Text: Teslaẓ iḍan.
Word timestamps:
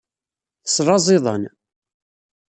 Teslaẓ 0.65 1.05
iḍan. 1.15 1.43